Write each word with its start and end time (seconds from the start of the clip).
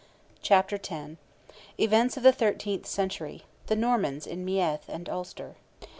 CHAPTER 0.41 0.77
X. 0.77 1.17
EVENTS 1.77 2.17
OF 2.17 2.23
THE 2.23 2.31
THIRTEENTH 2.31 2.87
CENTURY—THE 2.87 3.75
NORMANS 3.75 4.25
IN 4.25 4.43
MEATH 4.43 4.85
AND 4.89 5.07
ULSTER. 5.07 5.57